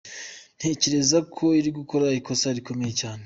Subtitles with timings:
[0.57, 3.19] Ntekereza ko iri gukora ikosa rikomeye cyane.